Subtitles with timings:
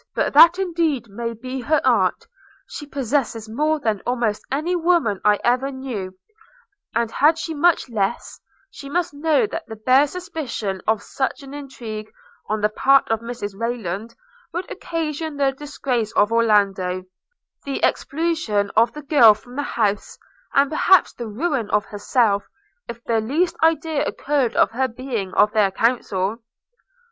[0.15, 2.25] But that indeed may be her art–
[2.75, 6.17] She possesses more than almost any woman I ever knew;
[6.95, 8.41] and had she much less,
[8.71, 12.11] she must know that the bare suspicion of such an intrigue,
[12.49, 14.15] on the part of Mrs Rayland,
[14.51, 17.03] would occasion the disgrace of Orlando–
[17.65, 20.17] the expulsion of the girl from the house–
[20.55, 22.47] and perhaps the ruin of herself,
[22.87, 26.37] if the least idea occurred of her being of their counsel.'